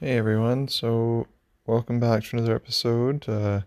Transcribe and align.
Hey 0.00 0.16
everyone, 0.16 0.68
so 0.68 1.26
welcome 1.66 1.98
back 1.98 2.22
to 2.22 2.36
another 2.36 2.54
episode. 2.54 3.28
Uh, 3.28 3.62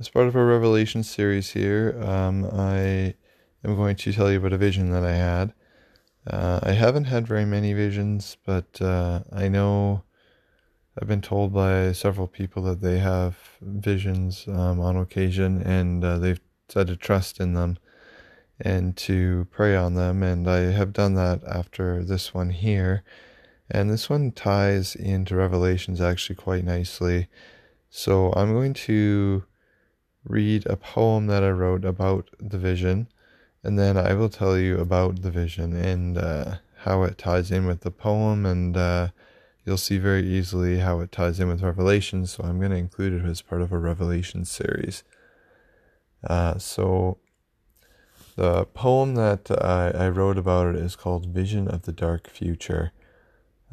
as 0.00 0.08
part 0.08 0.26
of 0.26 0.34
our 0.34 0.44
Revelation 0.44 1.04
series 1.04 1.52
here, 1.52 1.96
um, 2.02 2.44
I 2.52 3.14
am 3.64 3.76
going 3.76 3.94
to 3.94 4.12
tell 4.12 4.32
you 4.32 4.38
about 4.38 4.52
a 4.52 4.58
vision 4.58 4.90
that 4.90 5.04
I 5.04 5.14
had. 5.14 5.54
Uh, 6.26 6.58
I 6.60 6.72
haven't 6.72 7.04
had 7.04 7.28
very 7.28 7.44
many 7.44 7.72
visions, 7.72 8.36
but 8.44 8.82
uh, 8.82 9.20
I 9.32 9.46
know 9.46 10.02
I've 11.00 11.06
been 11.06 11.22
told 11.22 11.52
by 11.52 11.92
several 11.92 12.26
people 12.26 12.64
that 12.64 12.80
they 12.80 12.98
have 12.98 13.36
visions 13.60 14.48
um, 14.48 14.80
on 14.80 14.96
occasion 14.96 15.62
and 15.62 16.04
uh, 16.04 16.18
they've 16.18 16.40
said 16.68 16.88
to 16.88 16.96
trust 16.96 17.38
in 17.38 17.54
them 17.54 17.78
and 18.58 18.96
to 18.96 19.46
pray 19.52 19.76
on 19.76 19.94
them, 19.94 20.24
and 20.24 20.50
I 20.50 20.72
have 20.72 20.92
done 20.92 21.14
that 21.14 21.44
after 21.44 22.02
this 22.02 22.34
one 22.34 22.50
here. 22.50 23.04
And 23.70 23.90
this 23.90 24.10
one 24.10 24.32
ties 24.32 24.94
into 24.94 25.36
Revelations 25.36 26.00
actually 26.00 26.36
quite 26.36 26.64
nicely. 26.64 27.28
So 27.88 28.32
I'm 28.36 28.52
going 28.52 28.74
to 28.74 29.44
read 30.24 30.66
a 30.66 30.76
poem 30.76 31.26
that 31.28 31.42
I 31.42 31.50
wrote 31.50 31.84
about 31.84 32.30
the 32.40 32.58
vision, 32.58 33.08
and 33.62 33.78
then 33.78 33.96
I 33.96 34.14
will 34.14 34.28
tell 34.28 34.58
you 34.58 34.78
about 34.78 35.22
the 35.22 35.30
vision 35.30 35.74
and 35.74 36.18
uh, 36.18 36.56
how 36.78 37.02
it 37.04 37.18
ties 37.18 37.50
in 37.50 37.66
with 37.66 37.80
the 37.80 37.90
poem, 37.90 38.44
and 38.44 38.76
uh, 38.76 39.08
you'll 39.64 39.76
see 39.76 39.98
very 39.98 40.26
easily 40.26 40.78
how 40.78 41.00
it 41.00 41.12
ties 41.12 41.40
in 41.40 41.48
with 41.48 41.62
Revelations. 41.62 42.32
So 42.32 42.44
I'm 42.44 42.58
going 42.58 42.72
to 42.72 42.76
include 42.76 43.12
it 43.12 43.24
as 43.24 43.42
part 43.42 43.62
of 43.62 43.72
a 43.72 43.78
Revelation 43.78 44.44
series. 44.44 45.04
Uh, 46.22 46.58
so 46.58 47.18
the 48.36 48.64
poem 48.66 49.14
that 49.14 49.50
I, 49.50 49.90
I 50.06 50.08
wrote 50.08 50.38
about 50.38 50.74
it 50.74 50.76
is 50.76 50.96
called 50.96 51.26
Vision 51.26 51.68
of 51.68 51.82
the 51.82 51.92
Dark 51.92 52.28
Future. 52.28 52.92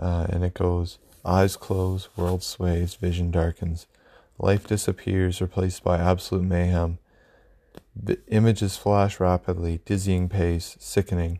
Uh, 0.02 0.26
and 0.30 0.44
it 0.44 0.56
goes 0.56 0.98
Eyes 1.24 1.56
close, 1.56 2.10
world 2.18 2.42
sways, 2.42 2.96
vision 2.96 3.30
darkens. 3.30 3.86
Life 4.40 4.66
disappears, 4.66 5.40
replaced 5.40 5.84
by 5.84 6.00
absolute 6.00 6.44
mayhem. 6.44 6.98
The 7.96 8.20
images 8.30 8.76
flash 8.76 9.20
rapidly, 9.20 9.82
dizzying 9.86 10.30
pace, 10.30 10.78
sickening. 10.80 11.40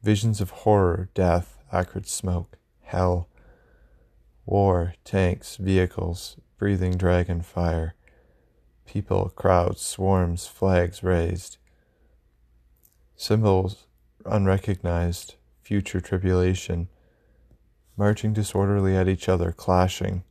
Visions 0.00 0.40
of 0.40 0.50
horror, 0.50 1.08
death, 1.14 1.58
acrid 1.72 2.06
smoke, 2.06 2.58
hell. 2.82 3.28
War, 4.46 4.94
tanks, 5.04 5.56
vehicles, 5.56 6.36
breathing 6.58 6.96
dragon 6.96 7.42
fire. 7.42 7.94
People, 8.86 9.30
crowds, 9.30 9.80
swarms, 9.80 10.46
flags 10.46 11.02
raised. 11.02 11.56
Symbols 13.16 13.86
unrecognized, 14.24 15.34
future 15.60 16.00
tribulation 16.00 16.86
marching 17.96 18.32
disorderly 18.32 18.96
at 18.96 19.08
each 19.08 19.28
other, 19.28 19.52
clashing. 19.52 20.24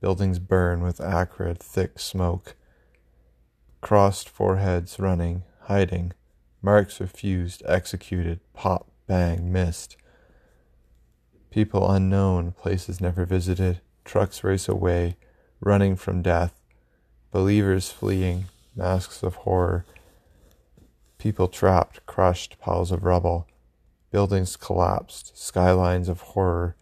Buildings 0.00 0.38
burn 0.38 0.82
with 0.82 1.00
acrid, 1.00 1.58
thick 1.58 1.98
smoke. 1.98 2.54
Crossed 3.80 4.28
foreheads 4.28 4.98
running, 4.98 5.42
hiding. 5.62 6.12
Marks 6.62 7.00
refused, 7.00 7.62
executed, 7.66 8.40
pop, 8.52 8.90
bang, 9.06 9.52
missed. 9.52 9.96
People 11.50 11.90
unknown, 11.90 12.52
places 12.52 13.00
never 13.00 13.24
visited. 13.24 13.80
Trucks 14.04 14.44
race 14.44 14.68
away, 14.68 15.16
running 15.60 15.96
from 15.96 16.22
death. 16.22 16.60
Believers 17.30 17.90
fleeing, 17.90 18.46
masks 18.74 19.22
of 19.22 19.36
horror. 19.36 19.84
People 21.18 21.48
trapped, 21.48 22.04
crushed, 22.06 22.58
piles 22.58 22.92
of 22.92 23.04
rubble. 23.04 23.46
Buildings 24.10 24.56
collapsed, 24.56 25.36
skylines 25.36 26.08
of 26.08 26.20
horror 26.20 26.76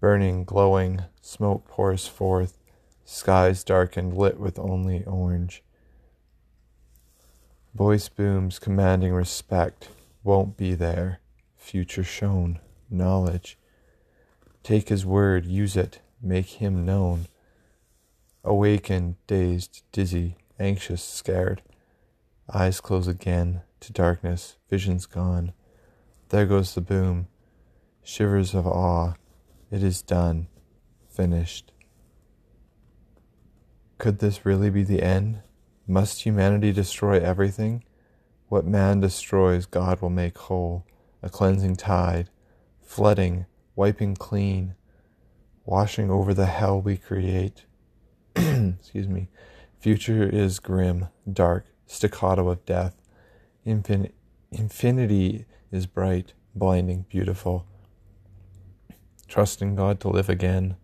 burning, 0.00 0.44
glowing, 0.44 1.02
smoke 1.20 1.66
pours 1.68 2.06
forth, 2.06 2.58
skies 3.04 3.64
darkened, 3.64 4.16
lit 4.16 4.38
with 4.38 4.58
only 4.58 5.04
orange. 5.04 5.62
Voice 7.74 8.08
booms 8.08 8.58
commanding 8.58 9.12
respect, 9.12 9.88
won't 10.22 10.56
be 10.56 10.74
there, 10.74 11.20
future 11.56 12.04
shown, 12.04 12.58
knowledge. 12.90 13.58
Take 14.62 14.88
his 14.88 15.06
word, 15.06 15.46
use 15.46 15.76
it, 15.76 16.00
make 16.20 16.46
him 16.46 16.84
known. 16.84 17.26
Awakened, 18.44 19.16
dazed, 19.26 19.82
dizzy, 19.92 20.36
anxious, 20.58 21.02
scared. 21.02 21.62
Eyes 22.52 22.80
close 22.80 23.06
again 23.06 23.62
to 23.80 23.92
darkness, 23.92 24.56
visions 24.68 25.06
gone. 25.06 25.52
There 26.30 26.46
goes 26.46 26.74
the 26.74 26.80
boom. 26.80 27.28
Shivers 28.02 28.54
of 28.54 28.66
awe, 28.66 29.14
it 29.70 29.82
is 29.82 30.02
done. 30.02 30.48
Finished. 31.10 31.72
Could 33.98 34.20
this 34.20 34.46
really 34.46 34.70
be 34.70 34.84
the 34.84 35.02
end? 35.02 35.42
Must 35.86 36.22
humanity 36.22 36.72
destroy 36.72 37.18
everything? 37.18 37.84
What 38.48 38.64
man 38.64 39.00
destroys, 39.00 39.66
God 39.66 40.00
will 40.00 40.10
make 40.10 40.38
whole. 40.38 40.86
A 41.22 41.28
cleansing 41.28 41.76
tide, 41.76 42.30
flooding, 42.80 43.46
wiping 43.74 44.14
clean, 44.14 44.76
washing 45.64 46.10
over 46.10 46.32
the 46.32 46.46
hell 46.46 46.80
we 46.80 46.96
create. 46.96 47.64
Excuse 48.36 49.08
me. 49.08 49.28
Future 49.80 50.22
is 50.28 50.60
grim, 50.60 51.08
dark, 51.30 51.66
staccato 51.86 52.48
of 52.48 52.64
death. 52.64 52.94
Infin- 53.66 54.12
infinity 54.52 55.44
is 55.72 55.86
bright, 55.86 56.32
blinding, 56.54 57.04
beautiful 57.08 57.66
trusting 59.28 59.76
God 59.76 60.00
to 60.00 60.08
live 60.08 60.28
again, 60.28 60.76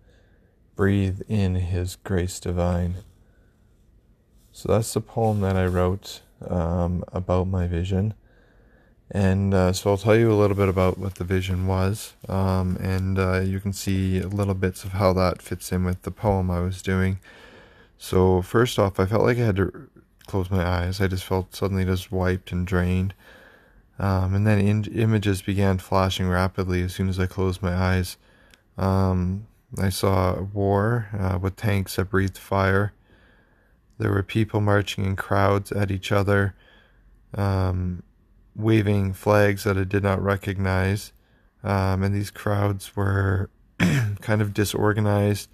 breathe 0.76 1.22
in 1.28 1.56
His 1.56 1.96
grace 1.96 2.38
divine. 2.38 2.96
So 4.52 4.72
that's 4.72 4.94
the 4.94 5.00
poem 5.00 5.40
that 5.40 5.56
I 5.56 5.66
wrote 5.66 6.20
um, 6.46 7.04
about 7.12 7.48
my 7.48 7.66
vision. 7.66 8.14
And 9.10 9.52
uh, 9.52 9.72
so 9.72 9.90
I'll 9.90 9.96
tell 9.96 10.16
you 10.16 10.32
a 10.32 10.34
little 10.34 10.56
bit 10.56 10.68
about 10.68 10.98
what 10.98 11.16
the 11.16 11.24
vision 11.24 11.66
was, 11.66 12.14
um, 12.28 12.76
and 12.80 13.18
uh, 13.18 13.40
you 13.40 13.60
can 13.60 13.72
see 13.72 14.20
little 14.20 14.54
bits 14.54 14.82
of 14.82 14.92
how 14.92 15.12
that 15.12 15.42
fits 15.42 15.72
in 15.72 15.84
with 15.84 16.02
the 16.02 16.10
poem 16.10 16.50
I 16.50 16.60
was 16.60 16.82
doing. 16.82 17.20
So, 17.98 18.42
first 18.42 18.78
off, 18.78 18.98
I 18.98 19.06
felt 19.06 19.22
like 19.22 19.38
I 19.38 19.42
had 19.42 19.56
to 19.56 19.88
close 20.26 20.50
my 20.50 20.64
eyes. 20.66 21.00
I 21.00 21.06
just 21.06 21.24
felt 21.24 21.54
suddenly 21.54 21.84
just 21.84 22.10
wiped 22.10 22.50
and 22.50 22.66
drained. 22.66 23.14
Um, 23.98 24.34
and 24.34 24.46
then 24.46 24.58
in- 24.58 24.92
images 24.92 25.42
began 25.42 25.78
flashing 25.78 26.28
rapidly 26.28 26.82
as 26.82 26.94
soon 26.94 27.08
as 27.08 27.20
I 27.20 27.26
closed 27.26 27.62
my 27.62 27.74
eyes. 27.74 28.16
Um, 28.76 29.46
I 29.78 29.88
saw 29.88 30.40
war 30.40 31.08
uh, 31.18 31.38
with 31.40 31.56
tanks 31.56 31.96
that 31.96 32.10
breathed 32.10 32.38
fire. 32.38 32.92
There 33.98 34.10
were 34.10 34.22
people 34.22 34.60
marching 34.60 35.04
in 35.04 35.16
crowds 35.16 35.72
at 35.72 35.90
each 35.90 36.10
other, 36.12 36.54
um, 37.34 38.02
waving 38.56 39.12
flags 39.12 39.64
that 39.64 39.78
I 39.78 39.84
did 39.84 40.02
not 40.02 40.22
recognize. 40.22 41.12
Um, 41.62 42.02
and 42.02 42.14
these 42.14 42.30
crowds 42.30 42.94
were 42.94 43.50
kind 44.20 44.42
of 44.42 44.52
disorganized 44.52 45.48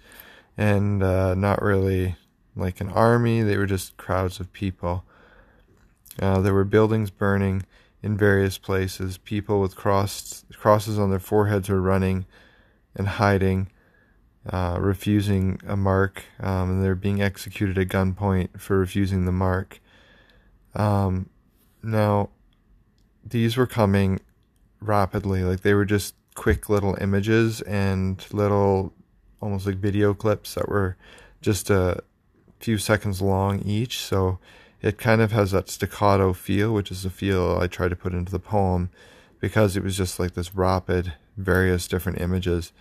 and 0.57 1.01
uh, 1.01 1.33
not 1.35 1.61
really 1.61 2.15
like 2.55 2.81
an 2.81 2.89
army, 2.89 3.41
they 3.41 3.57
were 3.57 3.65
just 3.65 3.97
crowds 3.97 4.39
of 4.39 4.51
people. 4.51 5.05
Uh, 6.21 6.41
there 6.41 6.53
were 6.53 6.65
buildings 6.65 7.09
burning 7.09 7.63
in 8.03 8.17
various 8.17 8.57
places. 8.57 9.17
People 9.17 9.61
with 9.61 9.75
cross, 9.75 10.45
crosses 10.53 10.99
on 10.99 11.09
their 11.09 11.19
foreheads 11.19 11.69
were 11.69 11.81
running 11.81 12.25
and 12.95 13.07
hiding, 13.07 13.69
uh, 14.49 14.77
refusing 14.79 15.59
a 15.67 15.77
mark, 15.77 16.23
um, 16.39 16.69
and 16.71 16.83
they're 16.83 16.95
being 16.95 17.21
executed 17.21 17.77
at 17.77 17.87
gunpoint 17.87 18.59
for 18.59 18.77
refusing 18.79 19.25
the 19.25 19.31
mark. 19.31 19.79
Um, 20.73 21.29
now, 21.83 22.29
these 23.23 23.57
were 23.57 23.67
coming 23.67 24.19
rapidly, 24.79 25.43
like 25.43 25.61
they 25.61 25.73
were 25.73 25.85
just 25.85 26.15
quick 26.35 26.69
little 26.69 26.97
images 27.01 27.61
and 27.61 28.25
little, 28.31 28.93
almost 29.41 29.65
like 29.65 29.75
video 29.75 30.13
clips 30.13 30.55
that 30.55 30.69
were 30.69 30.97
just 31.41 31.69
a 31.69 32.01
few 32.59 32.77
seconds 32.77 33.21
long 33.21 33.59
each. 33.61 33.99
So 33.99 34.39
it 34.81 34.97
kind 34.97 35.21
of 35.21 35.31
has 35.31 35.51
that 35.51 35.69
staccato 35.69 36.33
feel, 36.33 36.73
which 36.73 36.91
is 36.91 37.03
the 37.03 37.09
feel 37.09 37.59
I 37.61 37.67
try 37.67 37.87
to 37.87 37.95
put 37.95 38.13
into 38.13 38.31
the 38.31 38.39
poem 38.39 38.89
because 39.39 39.75
it 39.75 39.83
was 39.83 39.97
just 39.97 40.19
like 40.19 40.33
this 40.33 40.55
rapid 40.55 41.13
various 41.41 41.87
different 41.87 42.21
images. 42.21 42.71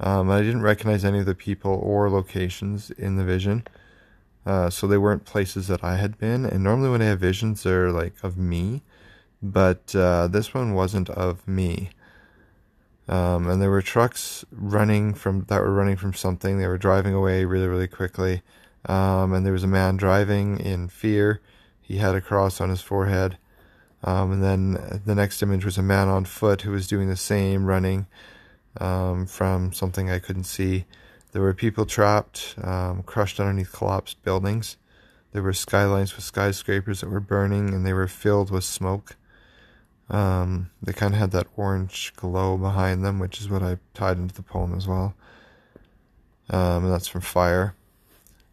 Um, 0.00 0.30
I 0.30 0.40
didn't 0.40 0.62
recognize 0.62 1.04
any 1.04 1.20
of 1.20 1.26
the 1.26 1.34
people 1.34 1.72
or 1.82 2.10
locations 2.10 2.90
in 2.90 3.16
the 3.16 3.24
vision, 3.24 3.64
uh, 4.44 4.70
so 4.70 4.86
they 4.86 4.98
weren't 4.98 5.24
places 5.24 5.68
that 5.68 5.84
I 5.84 5.96
had 5.96 6.18
been. 6.18 6.44
And 6.44 6.64
normally, 6.64 6.90
when 6.90 7.02
I 7.02 7.06
have 7.06 7.20
visions, 7.20 7.62
they're 7.62 7.92
like 7.92 8.14
of 8.22 8.36
me, 8.36 8.82
but 9.42 9.94
uh, 9.94 10.26
this 10.28 10.52
one 10.54 10.74
wasn't 10.74 11.10
of 11.10 11.46
me. 11.46 11.90
Um, 13.08 13.48
and 13.48 13.60
there 13.60 13.70
were 13.70 13.82
trucks 13.82 14.44
running 14.50 15.14
from 15.14 15.44
that 15.48 15.60
were 15.60 15.74
running 15.74 15.96
from 15.96 16.14
something. 16.14 16.58
They 16.58 16.66
were 16.66 16.78
driving 16.78 17.14
away 17.14 17.44
really, 17.44 17.66
really 17.66 17.88
quickly. 17.88 18.42
Um, 18.86 19.32
and 19.32 19.44
there 19.44 19.52
was 19.52 19.64
a 19.64 19.68
man 19.68 19.96
driving 19.96 20.58
in 20.58 20.88
fear. 20.88 21.40
He 21.80 21.98
had 21.98 22.14
a 22.14 22.20
cross 22.20 22.60
on 22.60 22.70
his 22.70 22.80
forehead. 22.80 23.38
Um, 24.04 24.32
and 24.32 24.42
then 24.42 25.02
the 25.04 25.14
next 25.14 25.42
image 25.42 25.64
was 25.64 25.78
a 25.78 25.82
man 25.82 26.08
on 26.08 26.24
foot 26.24 26.62
who 26.62 26.72
was 26.72 26.88
doing 26.88 27.08
the 27.08 27.16
same, 27.16 27.66
running 27.66 28.06
um, 28.80 29.26
from 29.26 29.72
something 29.72 30.10
I 30.10 30.18
couldn't 30.18 30.44
see. 30.44 30.86
There 31.32 31.42
were 31.42 31.54
people 31.54 31.86
trapped, 31.86 32.56
um, 32.62 33.02
crushed 33.04 33.40
underneath 33.40 33.72
collapsed 33.72 34.22
buildings. 34.22 34.76
There 35.32 35.42
were 35.42 35.54
skylines 35.54 36.14
with 36.14 36.24
skyscrapers 36.24 37.00
that 37.00 37.10
were 37.10 37.20
burning 37.20 37.72
and 37.72 37.86
they 37.86 37.94
were 37.94 38.08
filled 38.08 38.50
with 38.50 38.64
smoke. 38.64 39.16
Um, 40.10 40.70
they 40.82 40.92
kind 40.92 41.14
of 41.14 41.20
had 41.20 41.30
that 41.30 41.46
orange 41.56 42.12
glow 42.16 42.58
behind 42.58 43.04
them, 43.04 43.18
which 43.18 43.40
is 43.40 43.48
what 43.48 43.62
I 43.62 43.78
tied 43.94 44.18
into 44.18 44.34
the 44.34 44.42
poem 44.42 44.74
as 44.74 44.86
well. 44.86 45.14
Um, 46.50 46.84
and 46.84 46.92
that's 46.92 47.08
from 47.08 47.22
fire. 47.22 47.74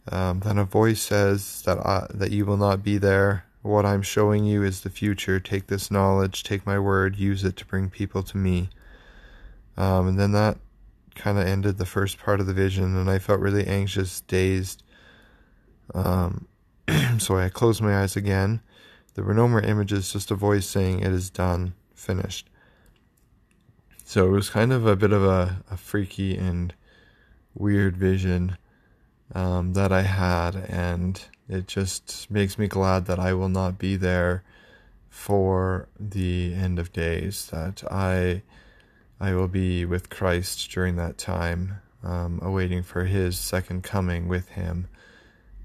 Um, 0.10 0.40
then 0.40 0.58
a 0.58 0.64
voice 0.64 1.02
says 1.02 1.62
that 1.64 1.78
I, 1.80 2.08
that 2.12 2.32
you 2.32 2.46
will 2.46 2.58
not 2.58 2.82
be 2.82 2.98
there. 2.98 3.46
What 3.62 3.86
I'm 3.86 4.02
showing 4.02 4.46
you 4.46 4.64
is 4.64 4.82
the 4.82 4.90
future. 4.90 5.40
Take 5.40 5.68
this 5.68 5.92
knowledge, 5.92 6.44
take 6.44 6.66
my 6.66 6.80
word, 6.80 7.18
use 7.18 7.44
it 7.44 7.58
to 7.58 7.66
bring 7.66 7.90
people 7.90 8.24
to 8.24 8.38
me. 8.38 8.70
Um, 9.76 10.08
and 10.08 10.20
then 10.20 10.32
that 10.32 10.58
kind 11.16 11.38
of 11.38 11.46
ended 11.46 11.78
the 11.78 11.86
first 11.86 12.18
part 12.18 12.40
of 12.40 12.48
the 12.48 12.54
vision, 12.54 12.96
and 12.96 13.10
I 13.10 13.20
felt 13.20 13.42
really 13.42 13.68
anxious, 13.68 14.22
dazed. 14.22 14.84
Um, 15.94 16.48
so 17.18 17.38
I 17.38 17.50
closed 17.50 17.82
my 17.82 18.02
eyes 18.02 18.16
again. 18.16 18.62
There 19.16 19.26
were 19.26 19.34
no 19.34 19.48
more 19.48 19.62
images, 19.62 20.14
just 20.14 20.32
a 20.32 20.36
voice 20.36 20.66
saying, 20.66 21.00
It 21.02 21.12
is 21.12 21.30
done, 21.30 21.74
finished. 21.94 22.50
So 24.06 24.28
it 24.28 24.32
was 24.32 24.50
kind 24.50 24.72
of 24.72 24.86
a 24.86 24.96
bit 24.96 25.12
of 25.12 25.24
a, 25.24 25.64
a 25.70 25.78
freaky 25.78 26.38
and 26.38 26.74
weird 27.54 27.98
vision 27.98 28.58
um, 29.34 29.74
that 29.74 29.92
I 29.92 30.02
had, 30.02 30.56
and 30.56 31.22
it 31.48 31.68
just 31.68 32.30
makes 32.32 32.58
me 32.58 32.68
glad 32.68 33.06
that 33.06 33.20
I 33.20 33.34
will 33.34 33.50
not 33.50 33.78
be 33.78 33.96
there 33.96 34.44
for 35.10 35.88
the 36.00 36.54
end 36.54 36.80
of 36.80 36.94
days. 36.94 37.48
That 37.48 37.84
I 37.92 38.44
I 39.20 39.34
will 39.34 39.48
be 39.48 39.86
with 39.86 40.10
Christ 40.10 40.72
during 40.72 40.96
that 40.96 41.18
time, 41.18 41.82
um, 42.04 42.40
awaiting 42.42 42.84
for 42.84 43.06
His 43.06 43.38
second 43.38 43.84
coming 43.84 44.28
with 44.28 44.50
Him, 44.50 44.88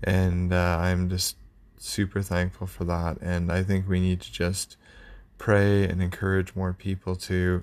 and 0.03 0.53
uh, 0.53 0.79
I'm 0.81 1.09
just 1.09 1.37
super 1.79 2.23
thankful 2.23 2.67
for 2.67 2.85
that. 2.85 3.19
And 3.21 3.53
I 3.53 3.63
think 3.63 3.89
we 3.89 4.01
need 4.01 4.21
to 4.23 4.33
just 4.33 4.77
pray 5.39 5.85
and 5.85 6.03
encourage 6.03 6.55
more 6.55 6.73
people 6.73 7.17
to 7.17 7.63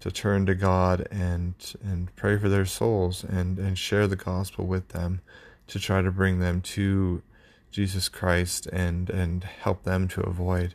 to 0.00 0.10
turn 0.10 0.46
to 0.46 0.54
God 0.54 1.06
and 1.10 1.54
and 1.82 2.14
pray 2.16 2.38
for 2.38 2.48
their 2.48 2.66
souls 2.66 3.24
and 3.24 3.58
and 3.58 3.78
share 3.78 4.06
the 4.06 4.16
gospel 4.16 4.66
with 4.66 4.88
them 4.88 5.20
to 5.68 5.78
try 5.78 6.02
to 6.02 6.10
bring 6.10 6.38
them 6.38 6.60
to 6.60 7.22
Jesus 7.70 8.08
Christ 8.08 8.66
and 8.66 9.10
and 9.10 9.44
help 9.44 9.82
them 9.84 10.08
to 10.08 10.20
avoid 10.22 10.74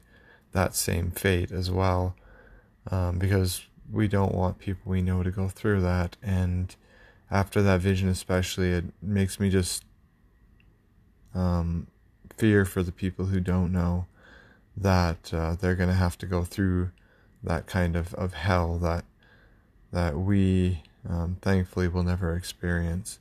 that 0.51 0.75
same 0.75 1.11
fate 1.11 1.51
as 1.51 1.71
well. 1.71 2.15
Um, 2.89 3.19
because 3.19 3.65
we 3.91 4.07
don't 4.07 4.33
want 4.33 4.57
people 4.57 4.91
we 4.91 5.01
know 5.01 5.21
to 5.23 5.31
go 5.31 5.47
through 5.47 5.81
that. 5.81 6.17
And 6.21 6.75
after 7.29 7.61
that 7.61 7.79
vision 7.79 8.09
especially 8.09 8.71
it 8.71 8.85
makes 9.01 9.39
me 9.39 9.49
just 9.49 9.85
um, 11.33 11.87
fear 12.37 12.65
for 12.65 12.83
the 12.83 12.91
people 12.91 13.27
who 13.27 13.39
don't 13.39 13.71
know 13.71 14.07
that 14.75 15.33
uh, 15.33 15.55
they're 15.55 15.75
going 15.75 15.89
to 15.89 15.95
have 15.95 16.17
to 16.17 16.25
go 16.25 16.43
through 16.43 16.91
that 17.43 17.67
kind 17.67 17.95
of, 17.95 18.13
of 18.15 18.33
hell 18.33 18.77
that 18.77 19.05
that 19.91 20.17
we 20.17 20.83
um, 21.07 21.37
thankfully 21.41 21.87
will 21.87 22.03
never 22.03 22.35
experience. 22.35 23.19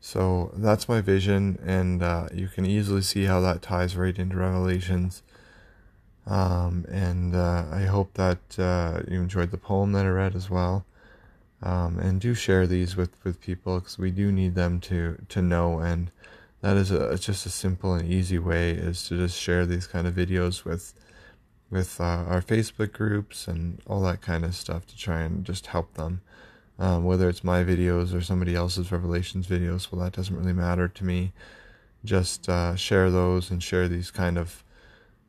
So 0.00 0.52
that's 0.54 0.88
my 0.88 1.00
vision, 1.00 1.58
and 1.64 2.02
uh, 2.02 2.28
you 2.32 2.48
can 2.48 2.64
easily 2.64 3.02
see 3.02 3.24
how 3.24 3.40
that 3.40 3.62
ties 3.62 3.96
right 3.96 4.16
into 4.16 4.36
Revelations. 4.36 5.22
Um, 6.26 6.84
and 6.88 7.34
uh, 7.34 7.64
I 7.72 7.82
hope 7.82 8.14
that 8.14 8.58
uh, 8.58 9.02
you 9.08 9.20
enjoyed 9.20 9.50
the 9.50 9.58
poem 9.58 9.92
that 9.92 10.06
I 10.06 10.10
read 10.10 10.34
as 10.34 10.50
well. 10.50 10.84
Um, 11.62 11.98
and 11.98 12.20
do 12.20 12.34
share 12.34 12.66
these 12.66 12.96
with, 12.96 13.12
with 13.24 13.40
people 13.40 13.78
because 13.80 13.98
we 13.98 14.10
do 14.10 14.30
need 14.30 14.54
them 14.54 14.78
to, 14.80 15.18
to 15.30 15.40
know. 15.40 15.78
And 15.78 16.10
that 16.60 16.76
is 16.76 16.90
a, 16.90 17.16
just 17.16 17.46
a 17.46 17.50
simple 17.50 17.94
and 17.94 18.08
easy 18.08 18.38
way 18.38 18.72
is 18.72 19.08
to 19.08 19.16
just 19.16 19.40
share 19.40 19.64
these 19.64 19.86
kind 19.86 20.06
of 20.06 20.14
videos 20.14 20.64
with 20.64 20.94
with 21.70 22.00
uh, 22.00 22.04
our 22.04 22.42
Facebook 22.42 22.92
groups 22.92 23.48
and 23.48 23.80
all 23.86 24.00
that 24.02 24.20
kind 24.20 24.44
of 24.44 24.54
stuff 24.54 24.86
to 24.86 24.96
try 24.96 25.20
and 25.20 25.44
just 25.44 25.66
help 25.66 25.94
them. 25.94 26.20
Um, 26.78 27.04
whether 27.04 27.28
it's 27.28 27.42
my 27.42 27.64
videos 27.64 28.14
or 28.14 28.20
somebody 28.20 28.54
else's 28.54 28.92
Revelations 28.92 29.46
videos, 29.46 29.90
well, 29.90 30.02
that 30.02 30.12
doesn't 30.12 30.36
really 30.36 30.52
matter 30.52 30.88
to 30.88 31.04
me. 31.04 31.32
Just 32.04 32.48
uh, 32.48 32.76
share 32.76 33.10
those 33.10 33.50
and 33.50 33.62
share 33.62 33.88
these 33.88 34.10
kind 34.10 34.36
of 34.36 34.62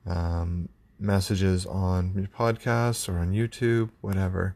um, 0.05 0.69
messages 0.99 1.65
on 1.65 2.13
your 2.15 2.27
podcasts 2.27 3.07
or 3.07 3.17
on 3.19 3.31
YouTube, 3.31 3.89
whatever, 4.01 4.55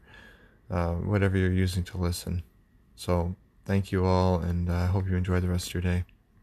uh, 0.70 0.94
whatever 0.94 1.36
you're 1.36 1.52
using 1.52 1.82
to 1.84 1.96
listen. 1.96 2.42
So, 2.94 3.36
thank 3.64 3.90
you 3.90 4.04
all, 4.04 4.38
and 4.38 4.70
I 4.70 4.84
uh, 4.84 4.86
hope 4.88 5.08
you 5.08 5.16
enjoy 5.16 5.40
the 5.40 5.48
rest 5.48 5.68
of 5.68 5.74
your 5.74 5.82
day. 5.82 6.04